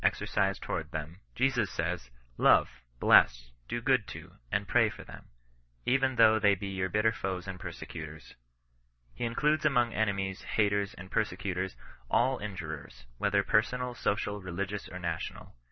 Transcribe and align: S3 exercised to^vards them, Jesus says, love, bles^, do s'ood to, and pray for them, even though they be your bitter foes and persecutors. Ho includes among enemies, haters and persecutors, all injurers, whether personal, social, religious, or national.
S3 0.03 0.07
exercised 0.07 0.63
to^vards 0.63 0.89
them, 0.89 1.19
Jesus 1.35 1.69
says, 1.69 2.09
love, 2.35 2.67
bles^, 2.99 3.49
do 3.67 3.83
s'ood 3.83 4.07
to, 4.07 4.31
and 4.51 4.67
pray 4.67 4.89
for 4.89 5.03
them, 5.03 5.25
even 5.85 6.15
though 6.15 6.39
they 6.39 6.55
be 6.55 6.69
your 6.69 6.89
bitter 6.89 7.11
foes 7.11 7.47
and 7.47 7.59
persecutors. 7.59 8.33
Ho 9.19 9.25
includes 9.25 9.63
among 9.63 9.93
enemies, 9.93 10.41
haters 10.41 10.95
and 10.95 11.11
persecutors, 11.11 11.75
all 12.09 12.39
injurers, 12.39 13.05
whether 13.19 13.43
personal, 13.43 13.93
social, 13.93 14.41
religious, 14.41 14.89
or 14.89 14.97
national. 14.97 15.53